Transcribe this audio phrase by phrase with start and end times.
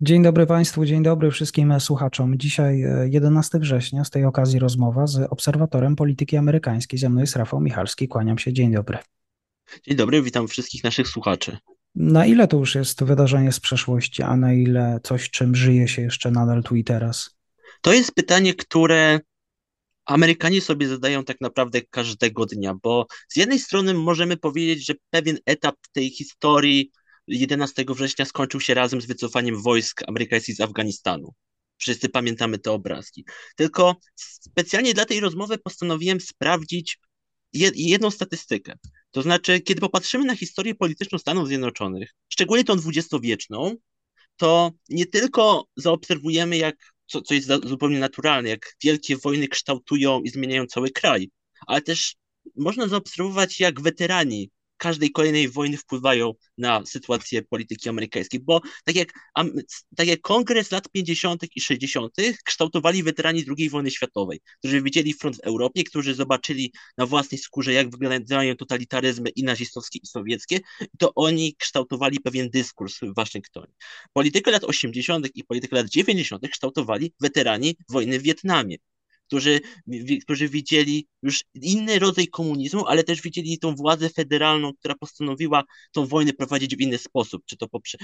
[0.00, 2.38] Dzień dobry Państwu, dzień dobry wszystkim słuchaczom.
[2.38, 6.98] Dzisiaj 11 września, z tej okazji rozmowa z obserwatorem polityki amerykańskiej.
[6.98, 8.98] Ze mną jest Rafał Michalski, kłaniam się, dzień dobry.
[9.86, 11.58] Dzień dobry, witam wszystkich naszych słuchaczy.
[11.94, 16.02] Na ile to już jest wydarzenie z przeszłości, a na ile coś, czym żyje się
[16.02, 17.36] jeszcze nadal tu i teraz?
[17.80, 19.20] To jest pytanie, które
[20.06, 25.38] Amerykanie sobie zadają tak naprawdę każdego dnia, bo z jednej strony możemy powiedzieć, że pewien
[25.46, 26.90] etap tej historii
[27.26, 31.34] 11 września skończył się razem z wycofaniem wojsk amerykańskich z Afganistanu.
[31.76, 33.24] Wszyscy pamiętamy te obrazki.
[33.56, 36.98] Tylko specjalnie dla tej rozmowy postanowiłem sprawdzić
[37.74, 38.74] jedną statystykę.
[39.10, 43.76] To znaczy, kiedy popatrzymy na historię polityczną Stanów Zjednoczonych, szczególnie tą dwudziestowieczną,
[44.36, 50.28] to nie tylko zaobserwujemy, jak, co, co jest zupełnie naturalne, jak wielkie wojny kształtują i
[50.28, 51.30] zmieniają cały kraj,
[51.66, 52.16] ale też
[52.56, 54.50] można zaobserwować, jak weterani
[54.84, 59.12] każdej kolejnej wojny wpływają na sytuację polityki amerykańskiej, bo tak jak,
[59.96, 61.42] tak jak kongres lat 50.
[61.56, 62.14] i 60.
[62.44, 67.72] kształtowali weterani II wojny światowej, którzy widzieli front w Europie, którzy zobaczyli na własnej skórze,
[67.72, 70.60] jak wyglądają totalitaryzmy i nazistowskie i sowieckie,
[70.98, 73.72] to oni kształtowali pewien dyskurs w Waszyngtonie.
[74.12, 75.28] Politykę lat 80.
[75.34, 76.48] i politykę lat 90.
[76.48, 78.76] kształtowali weterani wojny w Wietnamie
[79.26, 79.60] którzy,
[80.22, 86.06] którzy widzieli już inny rodzaj komunizmu, ale też widzieli tą władzę federalną, która postanowiła tą
[86.06, 87.98] wojnę prowadzić w inny sposób, czy to poprze,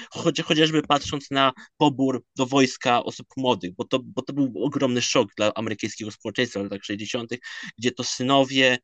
[0.44, 5.34] chociażby patrząc na pobór do wojska osób młodych, bo to, bo to był ogromny szok
[5.36, 7.30] dla amerykańskiego społeczeństwa w latach 60.,
[7.78, 8.78] gdzie to synowie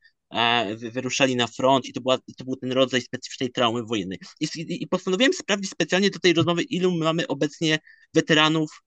[0.75, 4.19] wyruszali na front i to, była, to był ten rodzaj specyficznej traumy wojennej.
[4.39, 4.47] I,
[4.83, 7.79] I postanowiłem sprawdzić specjalnie do tej rozmowy, ilu mamy obecnie
[8.13, 8.81] weteranów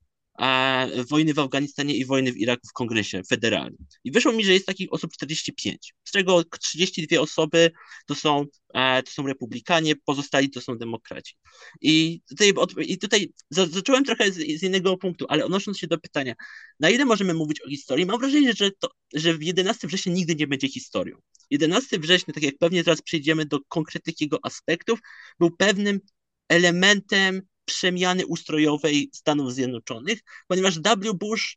[1.09, 3.87] wojny w Afganistanie i wojny w Iraku w kongresie federalnym.
[4.05, 7.71] I wyszło mi, że jest takich osób 45, z czego 32 osoby
[8.07, 11.35] to są, e, to są republikanie, pozostali to są demokraci.
[11.81, 12.53] I tutaj,
[12.87, 16.35] i tutaj zacząłem trochę z, z innego punktu, ale odnosząc się do pytania,
[16.81, 20.35] na ile możemy mówić o historii, mam wrażenie, że, to, że w 11 września nigdy
[20.35, 21.17] nie będzie historią.
[21.51, 25.01] 11 września, tak jak pewnie teraz przejdziemy do konkretnych jego aspektów,
[25.39, 26.01] był pewnym
[26.49, 31.15] elementem przemiany ustrojowej Stanów Zjednoczonych, ponieważ W.
[31.15, 31.57] Bush.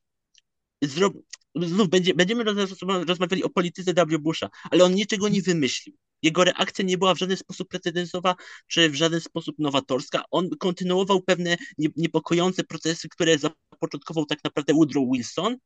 [1.56, 2.44] Znów będzie, będziemy
[2.84, 4.20] rozmawiali o polityce W.
[4.20, 5.96] Busha, ale on niczego nie wymyślił.
[6.22, 8.36] Jego reakcja nie była w żaden sposób precedensowa,
[8.68, 10.24] czy w żaden sposób nowatorska.
[10.32, 15.58] On kontynuował pewne niepokojące procesy, które zapoczątkował tak naprawdę Woodrow Wilson.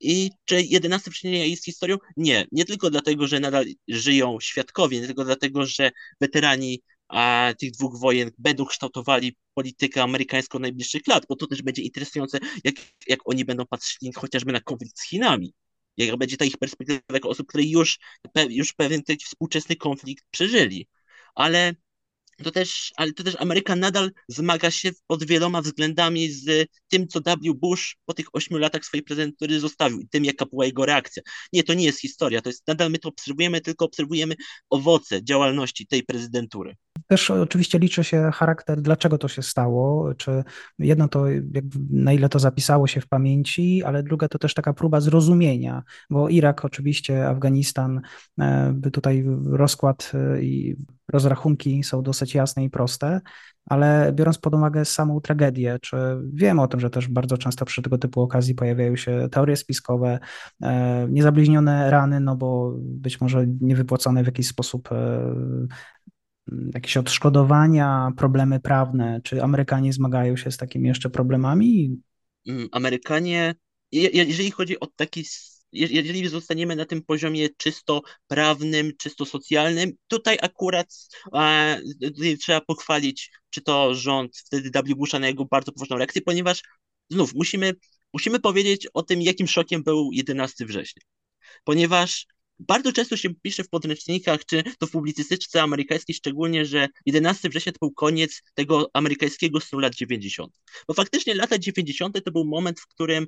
[0.00, 1.96] I czy 11 września jest historią?
[2.16, 2.46] Nie.
[2.52, 5.90] Nie tylko dlatego, że nadal żyją świadkowie, nie tylko dlatego, że
[6.20, 11.82] weterani a tych dwóch wojen będą kształtowali politykę amerykańską najbliższych lat, bo to też będzie
[11.82, 12.74] interesujące, jak,
[13.06, 15.54] jak oni będą patrzyli chociażby na konflikt z Chinami.
[15.96, 17.98] Jak będzie ta ich perspektywa jako osób, które już,
[18.48, 20.88] już pewien taki współczesny konflikt przeżyli.
[21.34, 21.74] Ale
[22.44, 27.20] to też, ale to też Ameryka nadal zmaga się pod wieloma względami z tym, co
[27.20, 27.54] W.
[27.54, 31.22] Bush po tych ośmiu latach swojej prezydentury zostawił i tym, jaka była jego reakcja.
[31.52, 34.34] Nie, to nie jest historia, to jest nadal my to obserwujemy, tylko obserwujemy
[34.70, 36.76] owoce działalności tej prezydentury.
[37.08, 40.44] Też oczywiście liczy się charakter, dlaczego to się stało, czy
[40.78, 41.24] jedno to
[41.90, 46.28] na ile to zapisało się w pamięci, ale druga to też taka próba zrozumienia, bo
[46.28, 48.00] Irak oczywiście, Afganistan,
[48.40, 50.76] e, tutaj rozkład e, i
[51.16, 53.20] rozrachunki są dosyć jasne i proste,
[53.66, 55.96] ale biorąc pod uwagę samą tragedię, czy
[56.32, 60.18] wiem o tym, że też bardzo często przy tego typu okazji pojawiają się teorie spiskowe,
[60.62, 65.32] e, niezabliźnione rany, no bo być może niewypłacone w jakiś sposób e,
[66.74, 72.00] jakieś odszkodowania, problemy prawne, czy Amerykanie zmagają się z takimi jeszcze problemami?
[72.48, 73.54] Mm, Amerykanie,
[73.92, 75.24] jeżeli chodzi o taki
[75.76, 80.86] jeżeli zostaniemy na tym poziomie czysto prawnym, czysto socjalnym, tutaj akurat
[81.34, 81.80] e,
[82.40, 84.94] trzeba pochwalić, czy to rząd wtedy W.
[84.94, 86.62] Busha na jego bardzo poważną reakcję, ponieważ
[87.10, 87.74] znów musimy,
[88.12, 91.02] musimy powiedzieć o tym, jakim szokiem był 11 września.
[91.64, 92.26] Ponieważ
[92.58, 97.72] bardzo często się pisze w podręcznikach, czy to w publicystyce amerykańskiej szczególnie, że 11 września
[97.72, 100.52] to był koniec tego amerykańskiego snu lat 90.
[100.88, 102.24] Bo faktycznie lata 90.
[102.24, 103.26] to był moment, w którym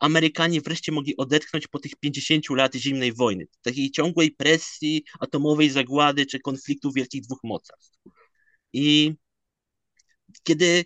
[0.00, 6.26] Amerykanie wreszcie mogli odetchnąć po tych 50 lat zimnej wojny, takiej ciągłej presji, atomowej zagłady
[6.26, 7.98] czy konfliktu wielkich dwóch mocarstw.
[8.72, 9.14] I
[10.42, 10.84] kiedy,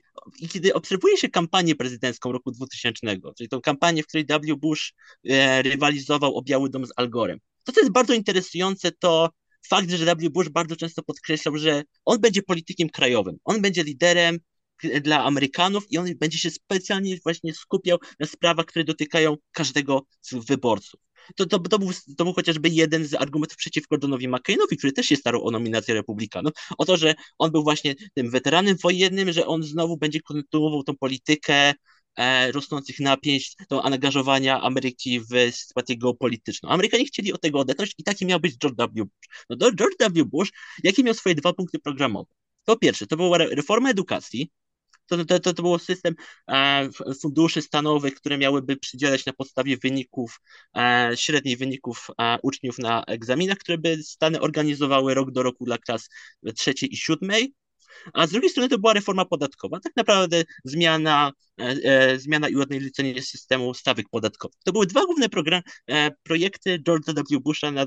[0.51, 4.57] kiedy obserwuje się kampanię prezydencką roku 2000, czyli tą kampanię, w której W.
[4.57, 4.95] Bush
[5.29, 9.31] e, rywalizował o Biały Dom z Al Gorem, to co jest bardzo interesujące, to
[9.69, 10.31] fakt, że W.
[10.31, 14.39] Bush bardzo często podkreślał, że on będzie politykiem krajowym, on będzie liderem
[15.01, 20.35] dla Amerykanów i on będzie się specjalnie właśnie skupiał na sprawach, które dotykają każdego z
[20.35, 21.01] wyborców.
[21.37, 25.07] To, to, to, był, to był chociażby jeden z argumentów przeciwko Johnowi McCainowi, który też
[25.07, 29.47] się starał o nominację republikanów, o to, że on był właśnie tym weteranem wojennym, że
[29.47, 31.75] on znowu będzie kontynuował tą politykę
[32.17, 36.69] e, rosnących napięć, to angażowania Ameryki w sytuację geopolityczną.
[36.69, 38.89] Amerykanie chcieli od tego odetchnąć i taki miał być George W.
[38.95, 39.29] Bush.
[39.51, 40.25] No George W.
[40.25, 40.53] Bush,
[40.85, 42.35] jakie miał swoje dwa punkty programowe?
[42.65, 44.51] Po pierwsze, to była reforma edukacji,
[45.07, 46.15] to, to, to, to było system
[46.49, 46.89] e,
[47.21, 50.41] funduszy stanowych, które miałyby przydzielać na podstawie wyników,
[50.77, 55.79] e, średnich wyników e, uczniów na egzaminach, które by Stany organizowały rok do roku dla
[55.79, 56.09] klas
[56.55, 57.55] trzeciej i siódmej.
[58.13, 62.57] A z drugiej strony to była reforma podatkowa, tak naprawdę zmiana, e, e, zmiana i
[62.57, 64.57] ujednolicenie systemu stawek podatkowych.
[64.65, 67.41] To były dwa główne program, e, projekty George'a W.
[67.41, 67.87] Busha na,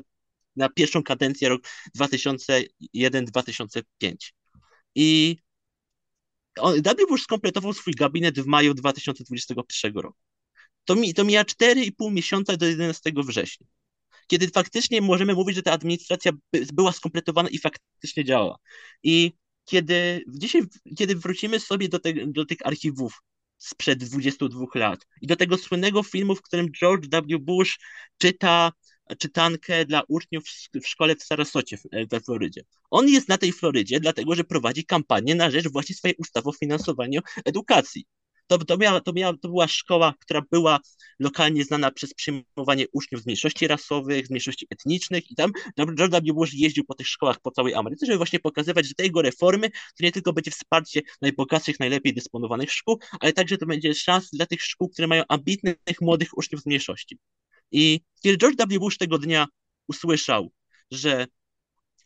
[0.56, 1.62] na pierwszą kadencję rok
[1.96, 4.34] 2001-2005.
[4.96, 5.38] I
[6.58, 7.08] W.
[7.10, 10.18] Bush skompletował swój gabinet w maju 2021 roku.
[10.86, 13.68] To, mi, to mija 4,5 miesiąca do 11 września,
[14.28, 18.58] kiedy faktycznie możemy mówić, że ta administracja by, była skompletowana i faktycznie działa.
[19.04, 19.34] I
[19.66, 20.62] kiedy dzisiaj,
[20.98, 23.22] kiedy wrócimy sobie do, te, do tych archiwów
[23.58, 27.40] sprzed 22 lat i do tego słynnego filmu, w którym George W.
[27.40, 27.80] Bush
[28.18, 28.72] czyta
[29.20, 30.44] czytankę dla uczniów
[30.84, 31.78] w szkole w Sarasocie
[32.12, 32.62] we Florydzie.
[32.90, 36.54] On jest na tej Florydzie, dlatego że prowadzi kampanię na rzecz właśnie swojej ustawy o
[36.54, 38.06] finansowaniu edukacji.
[38.48, 40.80] To, to, miała, to, miała, to była szkoła, która była
[41.20, 46.34] lokalnie znana przez przyjmowanie uczniów z mniejszości rasowych, z mniejszości etnicznych i tam George W.
[46.34, 49.70] Bush jeździł po tych szkołach po całej Ameryce, żeby właśnie pokazywać, że te jego reformy
[49.70, 54.46] to nie tylko będzie wsparcie najbogatszych, najlepiej dysponowanych szkół, ale także to będzie szans dla
[54.46, 57.18] tych szkół, które mają ambitnych, młodych uczniów z mniejszości.
[57.72, 58.80] I kiedy George W.
[58.80, 59.48] Bush tego dnia
[59.88, 60.52] usłyszał,
[60.92, 61.28] że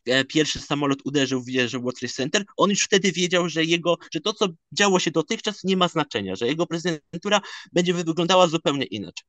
[0.06, 3.98] e, pierwszy samolot uderzył w wieżę World Trade Center, on już wtedy wiedział, że jego,
[4.13, 7.42] że to, co działo się dotychczas, nie ma znaczenia, że jego prezydentura
[7.74, 9.25] będzie wyglądała zupełnie inaczej.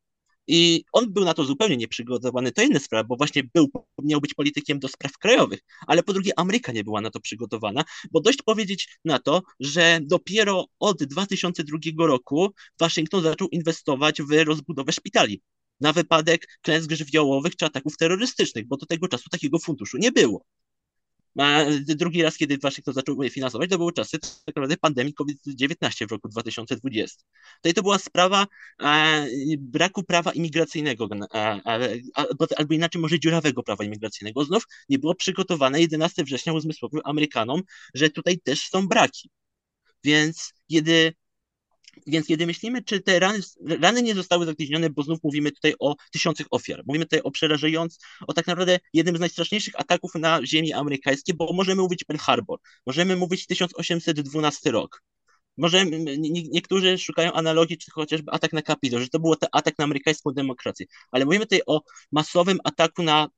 [0.47, 2.53] I on był na to zupełnie nieprzygotowany.
[2.53, 3.71] To inna sprawa, bo właśnie był,
[4.03, 7.85] miał być politykiem do spraw krajowych, ale po drugie Ameryka nie była na to przygotowana,
[8.11, 14.93] bo dość powiedzieć na to, że dopiero od 2002 roku Waszyngton zaczął inwestować w rozbudowę
[14.93, 15.43] szpitali
[15.81, 20.45] na wypadek klęsk żywiołowych czy ataków terrorystycznych, bo do tego czasu takiego funduszu nie było.
[21.39, 26.09] A drugi raz, kiedy Waszyngton zaczął je finansować, to były czasy tak naprawdę pandemii COVID-19
[26.09, 27.23] w roku 2020.
[27.57, 28.47] Tutaj to była sprawa
[28.83, 29.27] e,
[29.59, 31.61] braku prawa imigracyjnego, e,
[32.57, 34.45] albo inaczej może dziurawego prawa imigracyjnego.
[34.45, 37.63] Znów nie było przygotowane 11 września uzmysłowym Amerykanom,
[37.95, 39.31] że tutaj też są braki.
[40.05, 41.15] Więc kiedy
[42.07, 43.39] więc kiedy myślimy, czy te rany,
[43.81, 47.99] rany nie zostały zagryzione, bo znów mówimy tutaj o tysiącach ofiar, mówimy tutaj o przerażając,
[48.27, 52.59] o tak naprawdę jednym z najstraszniejszych ataków na ziemię amerykańskie, bo możemy mówić Pearl Harbor,
[52.87, 55.03] możemy mówić 1812 rok,
[55.57, 55.87] może
[56.53, 60.87] niektórzy szukają analogii, czy chociażby atak na Kapitol, że to był atak na amerykańską demokrację,
[61.11, 61.83] ale mówimy tutaj o
[62.13, 63.29] masowym ataku na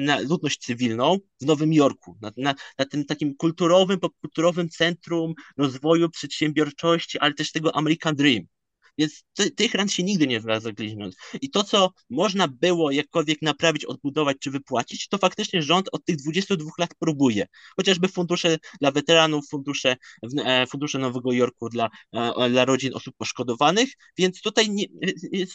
[0.00, 6.10] na ludność cywilną w Nowym Jorku, na, na, na tym takim kulturowym, popkulturowym centrum rozwoju
[6.10, 8.57] przedsiębiorczości, ale też tego American Dream.
[8.98, 11.14] Więc ty, tych ran się nigdy nie da zagryźnąć.
[11.40, 16.16] I to, co można było jakkolwiek naprawić, odbudować czy wypłacić, to faktycznie rząd od tych
[16.16, 17.46] 22 lat próbuje.
[17.76, 19.96] Chociażby fundusze dla weteranów, fundusze,
[20.44, 23.88] e, fundusze Nowego Jorku dla, e, dla rodzin osób poszkodowanych,
[24.18, 24.86] więc tutaj, nie,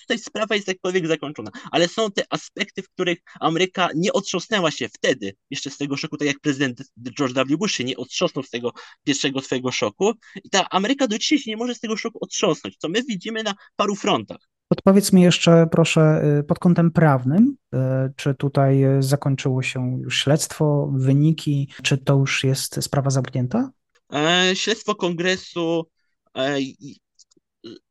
[0.02, 1.52] tutaj sprawa jest jakkolwiek zakończona.
[1.72, 6.18] Ale są te aspekty, w których Ameryka nie otrząsnęła się wtedy jeszcze z tego szoku,
[6.18, 6.82] tak jak prezydent
[7.18, 7.58] George W.
[7.58, 8.74] Bush się nie otrząsnął z tego
[9.04, 10.14] pierwszego swojego szoku.
[10.44, 12.78] I ta Ameryka do dzisiaj się nie może z tego szoku otrząsnąć.
[12.78, 14.38] Co my widzimy na paru frontach.
[14.70, 17.78] Odpowiedz mi jeszcze, proszę, y, pod kątem prawnym, y,
[18.16, 23.72] czy tutaj zakończyło się już śledztwo, wyniki, czy to już jest sprawa zamknięta?
[24.14, 25.90] E, śledztwo kongresu
[26.38, 26.58] e,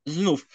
[0.06, 0.46] znów.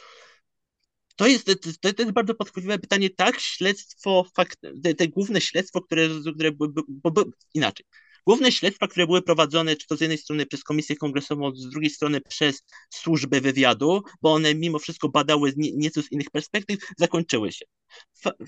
[1.16, 1.46] To jest,
[1.82, 3.10] to, to jest bardzo podchwytliwe pytanie.
[3.10, 7.86] Tak, śledztwo, fakt, te, te główne śledztwo, które, które były, bo, bo, inaczej.
[8.28, 11.90] Główne śledztwa, które były prowadzone, czy to z jednej strony przez Komisję Kongresową, z drugiej
[11.90, 17.66] strony przez służby wywiadu, bo one mimo wszystko badały nieco z innych perspektyw, zakończyły się.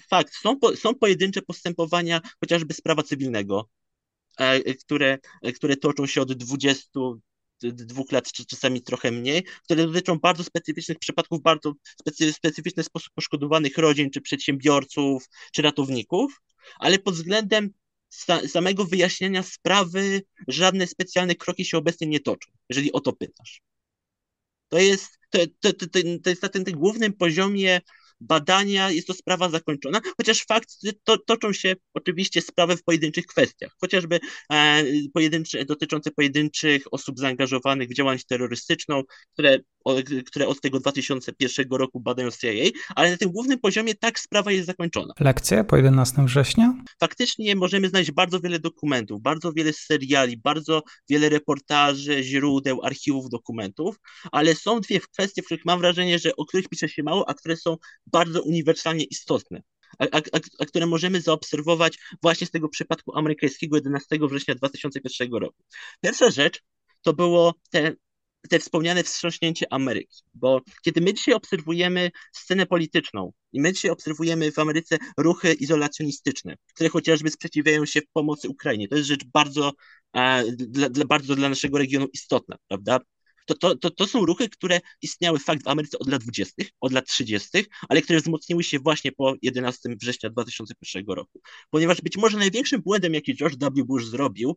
[0.10, 3.70] Fakt, są, po, są pojedyncze postępowania, chociażby sprawa cywilnego,
[4.38, 5.18] e, które,
[5.56, 6.90] które toczą się od 20
[7.62, 13.10] dwóch lat, czy czasami trochę mniej, które dotyczą bardzo specyficznych przypadków, bardzo specy, specyficzny sposób
[13.16, 16.42] poszkodowanych rodzin, czy przedsiębiorców, czy ratowników,
[16.80, 17.74] ale pod względem
[18.48, 23.62] samego wyjaśnienia sprawy żadne specjalne kroki się obecnie nie toczą, jeżeli o to pytasz.
[24.70, 25.86] To jest, to, to, to,
[26.24, 27.82] to jest na tym, tym głównym poziomie
[28.22, 30.70] badania jest to sprawa zakończona, chociaż fakt,
[31.04, 34.20] to, toczą się oczywiście sprawy w pojedynczych kwestiach, chociażby
[34.52, 34.84] e,
[35.14, 39.96] pojedyncze, dotyczące pojedynczych osób zaangażowanych w działalność terrorystyczną, które, o,
[40.26, 42.50] które od tego 2001 roku badają CIA,
[42.96, 45.14] ale na tym głównym poziomie tak sprawa jest zakończona.
[45.20, 46.74] Lekcje po 11 września?
[47.00, 53.96] Faktycznie możemy znaleźć bardzo wiele dokumentów, bardzo wiele seriali, bardzo wiele reportaży, źródeł, archiwów dokumentów,
[54.32, 57.34] ale są dwie kwestie, w których mam wrażenie, że o których pisze się mało, a
[57.34, 57.78] które są
[58.12, 59.62] bardzo uniwersalnie istotne,
[60.00, 60.22] a, a,
[60.60, 65.64] a, które możemy zaobserwować właśnie z tego przypadku amerykańskiego 11 września 2001 roku.
[66.02, 66.62] Pierwsza rzecz
[67.02, 67.96] to było te,
[68.50, 74.52] te wspomniane wstrząśnięcie Ameryki, bo kiedy my dzisiaj obserwujemy scenę polityczną i my dzisiaj obserwujemy
[74.52, 79.72] w Ameryce ruchy izolacjonistyczne, które chociażby sprzeciwiają się pomocy Ukrainie, to jest rzecz bardzo,
[80.14, 83.00] e, dla, dla, bardzo dla naszego regionu istotna, prawda?
[83.46, 86.92] To, to, to, to są ruchy, które istniały fakt w Ameryce od lat 20., od
[86.92, 87.50] lat 30.,
[87.90, 91.42] ale które wzmocniły się właśnie po 11 września 2001 roku.
[91.70, 93.84] Ponieważ być może największym błędem, jaki George W.
[93.86, 94.56] Bush zrobił,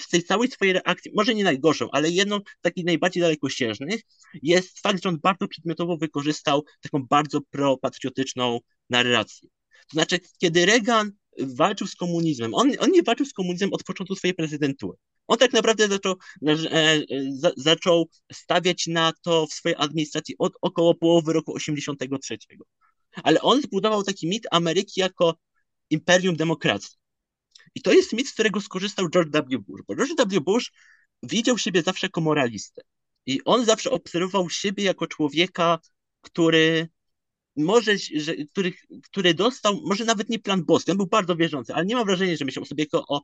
[0.00, 4.00] w tej całej swojej reakcji, może nie najgorszą, ale jedną z takich najbardziej dalekosiężnych,
[4.42, 9.48] jest fakt, że on bardzo przedmiotowo wykorzystał taką bardzo propatriotyczną narrację.
[9.88, 14.16] To znaczy, kiedy Reagan walczył z komunizmem, on, on nie walczył z komunizmem od początku
[14.16, 14.98] swojej prezydentury.
[15.32, 16.14] On tak naprawdę zaczął,
[16.46, 17.02] e, e,
[17.56, 22.38] zaczął stawiać na to w swojej administracji od około połowy roku 83.
[23.22, 25.36] Ale on zbudował taki mit Ameryki jako
[25.90, 26.96] imperium demokracji.
[27.74, 29.58] I to jest mit, z którego skorzystał George W.
[29.58, 30.40] Bush, bo George W.
[30.40, 30.72] Bush
[31.22, 32.82] widział siebie zawsze jako moralistę.
[33.26, 35.78] I on zawsze obserwował siebie jako człowieka,
[36.20, 36.88] który
[37.56, 41.86] może, że, który, który dostał, może nawet nie plan boski, on był bardzo wierzący, ale
[41.86, 43.22] nie mam wrażenia, że myślał sobie jako o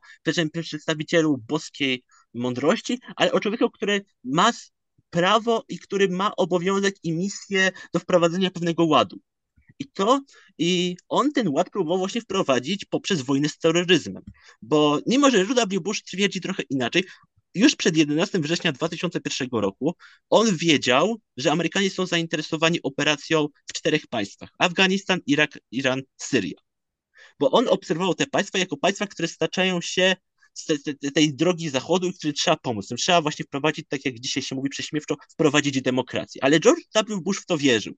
[0.51, 4.51] przedstawicielu boskiej mądrości, ale o człowieku, który ma
[5.09, 9.19] prawo i który ma obowiązek i misję do wprowadzenia pewnego ładu.
[9.79, 10.21] I to,
[10.57, 14.23] i on ten ład próbował właśnie wprowadzić poprzez wojnę z terroryzmem.
[14.61, 15.79] Bo mimo, że W.
[15.81, 17.03] Bush twierdzi trochę inaczej,
[17.55, 19.95] już przed 11 września 2001 roku
[20.29, 26.59] on wiedział, że Amerykanie są zainteresowani operacją w czterech państwach: Afganistan, Irak, Iran, Syria.
[27.39, 30.15] Bo on obserwował te państwa jako państwa, które staczają się
[30.53, 32.87] z tej, tej drogi zachodu i które trzeba pomóc.
[32.97, 36.43] Trzeba właśnie wprowadzić, tak jak dzisiaj się mówi prześmiewczo, wprowadzić demokrację.
[36.43, 37.21] Ale George W.
[37.21, 37.93] Bush w to wierzył.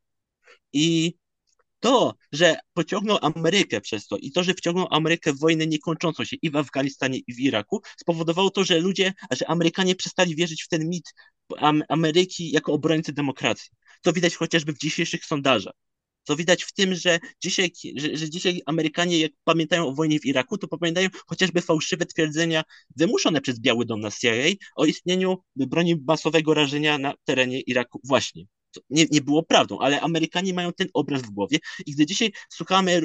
[0.73, 1.13] I
[1.81, 6.37] to, że pociągnął Amerykę przez to i to, że wciągnął Amerykę w wojnę niekończącą się
[6.41, 10.67] i w Afganistanie, i w Iraku, spowodowało to, że ludzie, że Amerykanie przestali wierzyć w
[10.67, 11.13] ten mit
[11.89, 13.71] Ameryki jako obrońcy demokracji.
[14.01, 15.73] To widać chociażby w dzisiejszych sondażach.
[16.25, 20.25] To widać w tym, że dzisiaj, że, że dzisiaj Amerykanie, jak pamiętają o wojnie w
[20.25, 22.63] Iraku, to pamiętają chociażby fałszywe twierdzenia
[22.95, 24.31] wymuszone przez Biały Dom na CIA
[24.75, 28.45] o istnieniu broni masowego rażenia na terenie Iraku właśnie
[28.89, 32.91] nie, nie było prawdą, ale Amerykanie mają ten obraz w głowie i gdy dzisiaj słuchamy
[32.91, 33.01] e,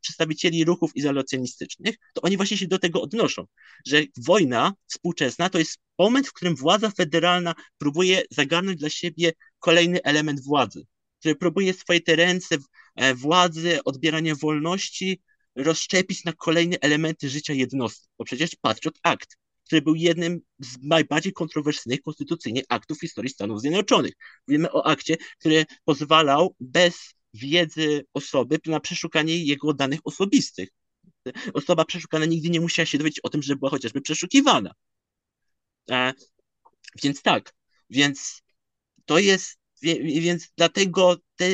[0.00, 3.44] przedstawicieli ruchów izolacjonistycznych, to oni właśnie się do tego odnoszą,
[3.86, 10.02] że wojna współczesna to jest moment, w którym władza federalna próbuje zagarnąć dla siebie kolejny
[10.02, 10.86] element władzy,
[11.18, 12.56] który próbuje swoje te ręce
[12.96, 15.20] e, władzy, odbierania wolności
[15.56, 19.36] rozszczepić na kolejne elementy życia jednostki, bo przecież Patriot Act
[19.68, 24.12] który był jednym z najbardziej kontrowersyjnych konstytucyjnie aktów w historii Stanów Zjednoczonych.
[24.46, 30.68] Mówimy o akcie, który pozwalał bez wiedzy osoby na przeszukanie jego danych osobistych.
[31.54, 34.72] Osoba przeszukana nigdy nie musiała się dowiedzieć o tym, że była chociażby przeszukiwana.
[35.90, 36.12] E,
[37.02, 37.54] więc tak,
[37.90, 38.42] więc
[39.04, 39.58] to jest,
[40.02, 41.46] więc dlatego te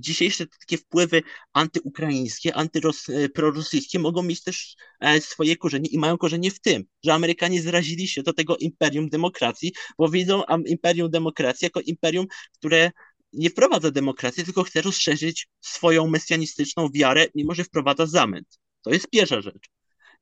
[0.00, 6.60] dzisiejsze takie wpływy antyukraińskie, antyprorosyjskie mogą mieć też e, swoje korzenie i mają korzenie w
[6.60, 12.26] tym, że Amerykanie zrazili się do tego imperium demokracji, bo widzą imperium demokracji jako imperium,
[12.54, 12.90] które
[13.32, 18.58] nie wprowadza demokracji, tylko chce rozszerzyć swoją mesjanistyczną wiarę, mimo że wprowadza zamęt.
[18.82, 19.68] To jest pierwsza rzecz,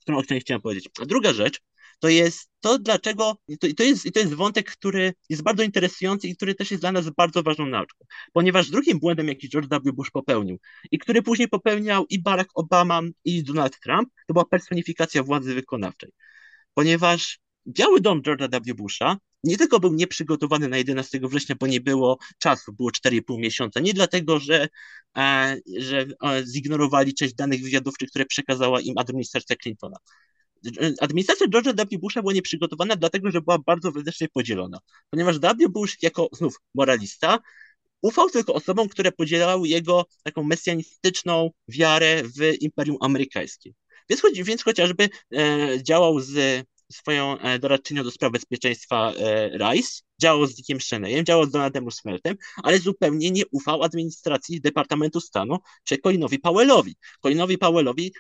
[0.01, 0.89] którą chciałem powiedzieć.
[1.01, 1.61] A druga rzecz
[1.99, 6.37] to jest to, dlaczego, to, to, jest, to jest wątek, który jest bardzo interesujący i
[6.37, 9.93] który też jest dla nas bardzo ważną nauczką, ponieważ drugim błędem, jaki George W.
[9.93, 10.59] Bush popełnił
[10.91, 16.11] i który później popełniał i Barack Obama i Donald Trump, to była personifikacja władzy wykonawczej,
[16.75, 17.39] ponieważ
[17.69, 18.75] Biały Dom George'a W.
[18.75, 23.81] Busha nie tylko był nieprzygotowany na 11 września, bo nie było czasu, było 4,5 miesiąca,
[23.81, 24.69] nie dlatego, że,
[25.17, 29.97] e, że e, zignorowali część danych wywiadowczych, które przekazała im administracja Clintona,
[31.01, 31.99] Administracja George'a W.
[31.99, 34.79] Busha była nieprzygotowana, dlatego że była bardzo wewnętrznie podzielona.
[35.11, 35.69] Ponieważ W.
[35.69, 37.39] Bush, jako znów moralista,
[38.03, 43.73] ufał tylko osobom, które podzielały jego taką mesjanistyczną wiarę w Imperium Amerykańskie.
[44.11, 50.47] Więc, więc chociażby e, działał z swoją e, doradczynią do spraw bezpieczeństwa e, Rice, działał
[50.47, 55.99] z Dickiem Cheneyem, działał z Donaldem Rooseveltem, ale zupełnie nie ufał administracji Departamentu Stanu czy
[55.99, 56.97] Colinowi Powellowi.
[57.21, 58.13] Colinowi Powellowi,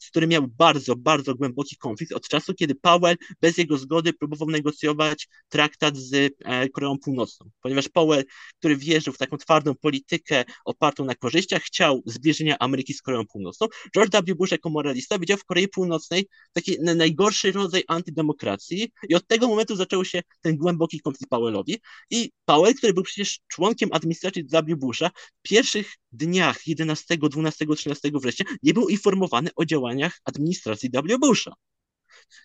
[0.00, 4.50] z którym miał bardzo, bardzo głęboki konflikt od czasu, kiedy Powell bez jego zgody próbował
[4.50, 8.24] negocjować traktat z e, Koreą Północną, ponieważ Powell,
[8.58, 13.66] który wierzył w taką twardą politykę opartą na korzyściach, chciał zbliżenia Ameryki z Koreą Północną.
[13.94, 14.34] George W.
[14.34, 19.76] Bush jako moralista widział w Korei Północnej taki najgorszy rodzaj antydemokracji i od tego momentu
[19.76, 24.76] zaczął się ten głęboki konflikt Powellowi i Powell, który był przecież członkiem administracji W.
[24.76, 31.18] Busha, w pierwszych dniach 11, 12, 13 września nie był informowany o działaniach administracji W.
[31.18, 31.52] Busha.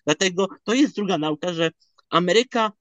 [0.06, 1.72] Dlatego to jest druga nauka, że
[2.10, 2.72] Ameryka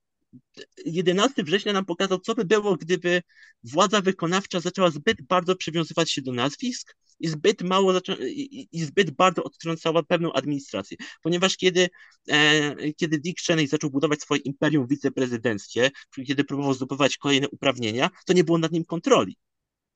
[0.84, 3.22] 11 września nam pokazał, co by było, gdyby
[3.64, 9.10] władza wykonawcza zaczęła zbyt bardzo przywiązywać się do nazwisk i zbyt mało i, i zbyt
[9.10, 10.96] bardzo odtrącała pewną administrację.
[11.22, 11.88] Ponieważ kiedy,
[12.28, 15.90] e, kiedy Dick Cheney zaczął budować swoje imperium wiceprezydenckie,
[16.26, 19.36] kiedy próbował zdobywać kolejne uprawnienia, to nie było nad nim kontroli.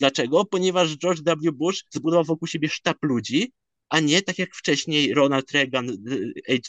[0.01, 0.45] Dlaczego?
[0.45, 1.53] Ponieważ George W.
[1.53, 3.53] Bush zbudował wokół siebie sztab ludzi,
[3.89, 5.89] a nie tak jak wcześniej Ronald Reagan,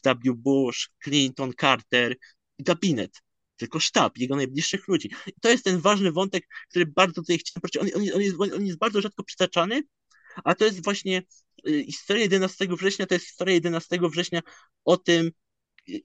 [0.04, 0.34] H.W.
[0.36, 2.16] Bush, Clinton, Carter
[2.60, 3.22] gabinet
[3.58, 5.12] tylko sztab, jego najbliższych ludzi.
[5.28, 7.96] I to jest ten ważny wątek, który bardzo tutaj chciałem poruszyć.
[7.96, 9.82] On, on, on, jest, on jest bardzo rzadko przytaczany,
[10.44, 11.22] a to jest właśnie
[11.68, 14.42] y, historia 11 września, to jest historia 11 września
[14.86, 15.32] o tym,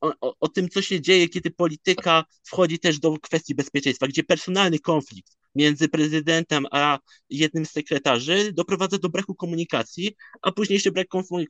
[0.00, 4.24] o, o, o, tym, co się dzieje, kiedy polityka wchodzi też do kwestii bezpieczeństwa, gdzie
[4.24, 6.98] personalny konflikt między prezydentem a
[7.30, 11.06] jednym z sekretarzy doprowadza do braku komunikacji, a późniejszy brak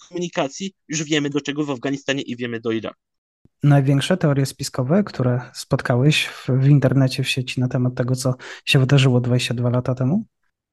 [0.09, 3.01] komunikacji już wiemy do czego w Afganistanie i wiemy do Iraku
[3.63, 8.79] największe teorie spiskowe, które spotkałeś w, w, internecie, w sieci na temat tego, co się
[8.79, 10.25] wydarzyło 22 lata temu?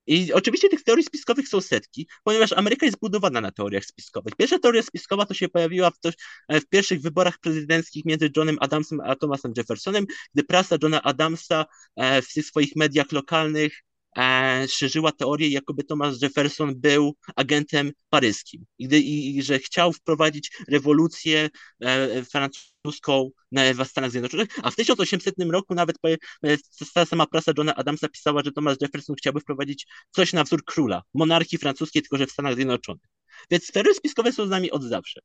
[0.07, 4.35] I oczywiście tych teorii spiskowych są setki, ponieważ Ameryka jest budowana na teoriach spiskowych.
[4.35, 6.09] Pierwsza teoria spiskowa to się pojawiła w, to,
[6.49, 11.65] w pierwszych wyborach prezydenckich między Johnem Adamsem a Thomasem Jeffersonem, gdy prasa Johna Adamsa
[11.95, 13.83] e, w tych swoich mediach lokalnych
[14.17, 20.51] e, szerzyła teorię, jakoby Thomas Jefferson był agentem paryskim i, i, i że chciał wprowadzić
[20.67, 21.49] rewolucję
[21.81, 25.95] e, francuską w Stanach Zjednoczonych, a w 1800 roku nawet
[26.43, 26.57] e,
[26.93, 31.01] ta sama prasa Johna Adamsa pisała, że Thomas Jefferson chciałby wprowadzić coś na wzór króla,
[31.13, 33.05] monarchii francuskiej, tylko że w Stanach Zjednoczonych.
[33.51, 35.19] Więc teorie spiskowe są z nami od zawsze.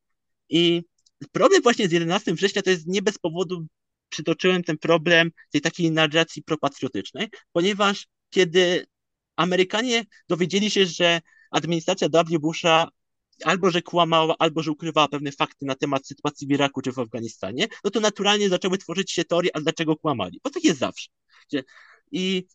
[0.48, 0.82] I
[1.32, 3.66] problem właśnie z 11 września to jest nie bez powodu
[4.08, 8.86] przytoczyłem ten problem tej takiej narracji propatriotycznej, ponieważ kiedy
[9.36, 12.38] Amerykanie dowiedzieli się, że administracja W.
[12.38, 12.88] Busha
[13.44, 16.98] albo że kłamała, albo że ukrywała pewne fakty na temat sytuacji w Iraku czy w
[16.98, 20.40] Afganistanie, no to naturalnie zaczęły tworzyć się teorie, a dlaczego kłamali?
[20.44, 21.10] Bo tak jest zawsze.
[22.12, 22.46] I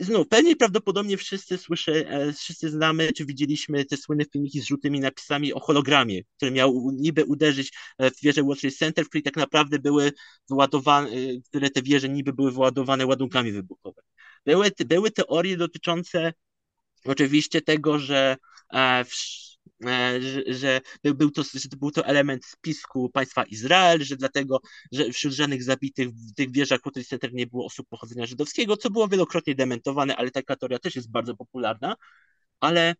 [0.00, 5.00] znów, pewnie prawdopodobnie wszyscy słyszę, e, wszyscy znamy, czy widzieliśmy te słynne filmiki z żółtymi
[5.00, 9.36] napisami o hologramie, który miał niby uderzyć e, w wieżę World Center, w której tak
[9.36, 10.12] naprawdę były
[10.50, 11.12] wyładowane, e,
[11.48, 14.08] które te wieże niby były wyładowane ładunkami wybuchowymi.
[14.46, 16.32] Były, były teorie dotyczące
[17.04, 18.36] oczywiście tego, że,
[18.74, 19.04] e,
[19.86, 24.60] e, że, że, był to, że był to element spisku państwa Izrael, że dlatego,
[24.92, 29.08] że wśród żadnych zabitych w tych wieżach Center nie było osób pochodzenia żydowskiego, co było
[29.08, 31.96] wielokrotnie dementowane, ale taka teoria też jest bardzo popularna.
[32.60, 32.94] Ale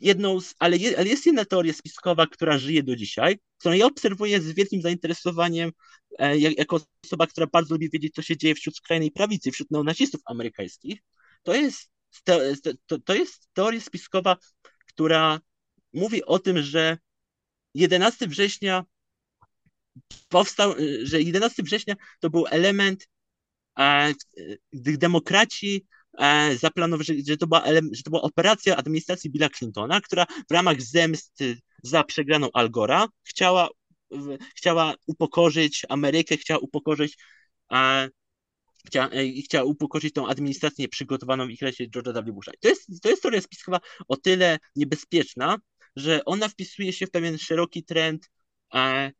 [0.00, 3.86] jedną z, ale, je, ale jest jedna teoria spiskowa, która żyje do dzisiaj, którą ja
[3.86, 5.72] obserwuję z wielkim zainteresowaniem
[6.18, 10.20] e, jako osoba, która bardzo lubi wiedzieć, co się dzieje wśród skrajnej prawicy, wśród neonazistów
[10.24, 11.00] amerykańskich.
[11.42, 11.90] To jest,
[12.24, 12.54] te,
[12.86, 14.36] to, to jest teoria spiskowa,
[14.86, 15.40] która
[15.92, 16.98] mówi o tym, że
[17.74, 18.84] 11 września
[20.28, 23.08] powstał, że 11 września to był element,
[23.78, 24.14] e,
[24.72, 25.97] gdy demokraci E,
[26.56, 31.58] zaplanował, że, to była, że to była operacja administracji Billa Clintona, która w ramach zemsty
[31.82, 33.68] za przegraną Algora chciała,
[34.56, 37.16] chciała upokorzyć Amerykę, chciała upokorzyć
[37.72, 38.08] e,
[38.86, 42.32] chciała, e, chciała upokorzyć tą administrację nieprzygotowaną w ich lesie George'a W.
[42.32, 42.52] Busha.
[42.60, 45.56] To jest, to jest teoria spiskowa o tyle niebezpieczna,
[45.96, 48.30] że ona wpisuje się w pewien szeroki trend
[48.74, 49.12] e,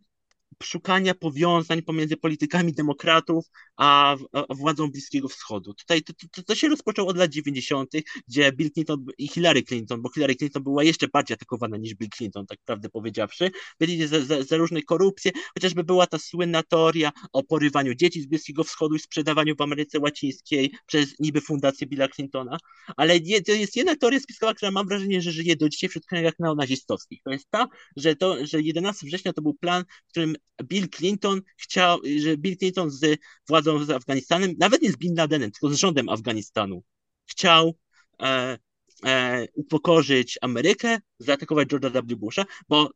[0.63, 3.45] szukania powiązań pomiędzy politykami demokratów
[3.77, 5.75] a, a władzą Bliskiego Wschodu.
[5.75, 7.91] Tutaj to, to, to, się rozpoczęło od lat 90.,
[8.29, 12.09] gdzie Bill Clinton i Hillary Clinton, bo Hillary Clinton była jeszcze bardziej atakowana niż Bill
[12.09, 17.13] Clinton, tak prawdę powiedziawszy, byli za, za, za różne korupcje, chociażby była ta słynna teoria
[17.33, 22.09] o porywaniu dzieci z Bliskiego Wschodu i sprzedawaniu w Ameryce Łacińskiej przez niby fundację Billa
[22.09, 22.57] Clintona,
[22.97, 26.35] ale to jest jedna teoria spiskowa, która mam wrażenie, że żyje do dzisiaj wśród kręgach
[26.39, 27.23] neonazistowskich.
[27.25, 31.42] To jest ta, że, to, że 11 września to był plan, w którym Bill Clinton
[31.57, 35.79] chciał, że Bill Clinton z władzą z Afganistanem, nawet nie z Bin Ladenem, tylko z
[35.79, 36.83] rządem Afganistanu,
[37.27, 37.74] chciał
[38.22, 38.59] e,
[39.05, 42.16] e, upokorzyć Amerykę, zaatakować George'a W.
[42.16, 42.90] Busha, bo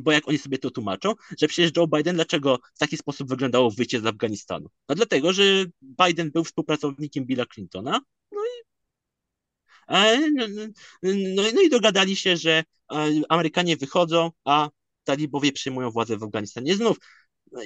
[0.00, 3.70] bo jak oni sobie to tłumaczą, że przecież Joe Biden, dlaczego w taki sposób wyglądało
[3.70, 4.68] wyjście z Afganistanu?
[4.88, 8.00] No dlatego, że Biden był współpracownikiem Billa Clintona,
[8.32, 8.62] no i
[9.88, 10.62] e, no, no,
[11.34, 14.68] no, no i dogadali się, że e, Amerykanie wychodzą, a
[15.04, 16.74] talibowie przyjmują władzę w Afganistanie.
[16.74, 16.96] Znów,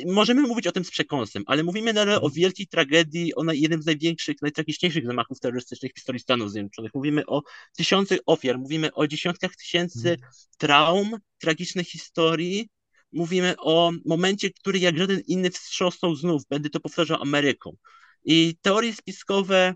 [0.07, 3.87] możemy mówić o tym z przekąsem, ale mówimy nadal o wielkiej tragedii, o jednym z
[3.87, 6.95] największych, najtragiczniejszych zamachów terrorystycznych w historii Stanów Zjednoczonych.
[6.95, 7.43] Mówimy o
[7.77, 10.17] tysiącach ofiar, mówimy o dziesiątkach tysięcy
[10.59, 12.69] traum, tragicznych historii.
[13.13, 17.77] Mówimy o momencie, który jak żaden inny wstrząsnął znów, będę to powtarzał, Ameryką.
[18.25, 19.75] I teorie spiskowe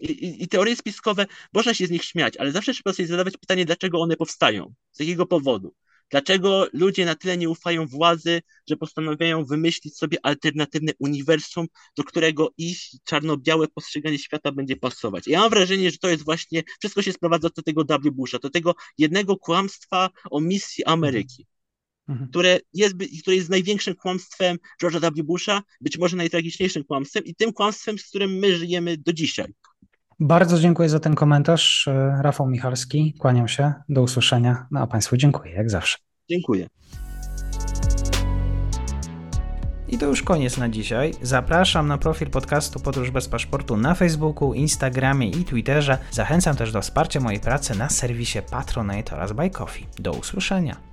[0.00, 3.64] i, I, teorie spiskowe, można się z nich śmiać, ale zawsze trzeba sobie zadawać pytanie,
[3.64, 5.74] dlaczego one powstają, z jakiego powodu.
[6.10, 12.50] Dlaczego ludzie na tyle nie ufają władzy, że postanawiają wymyślić sobie alternatywne uniwersum, do którego
[12.58, 15.26] ich czarno-białe postrzeganie świata będzie pasować?
[15.26, 18.10] Ja mam wrażenie, że to jest właśnie, wszystko się sprowadza do tego W.
[18.10, 21.46] Busha, do tego jednego kłamstwa o misji Ameryki.
[22.08, 22.30] Mhm.
[22.30, 25.22] Które jest, które jest największym kłamstwem George'a W.
[25.22, 29.52] Busha, być może najtragiczniejszym kłamstwem i tym kłamstwem, z którym my żyjemy do dzisiaj.
[30.20, 31.88] Bardzo dziękuję za ten komentarz.
[31.88, 33.72] E, Rafał Michalski, kłaniam się.
[33.88, 34.66] Do usłyszenia.
[34.70, 35.98] No a Państwu dziękuję, jak zawsze.
[36.30, 36.66] Dziękuję.
[39.88, 41.14] I to już koniec na dzisiaj.
[41.22, 45.98] Zapraszam na profil podcastu Podróż bez paszportu na Facebooku, Instagramie i Twitterze.
[46.10, 49.86] Zachęcam też do wsparcia mojej pracy na serwisie Patronite oraz Buy Coffee.
[49.98, 50.89] Do usłyszenia.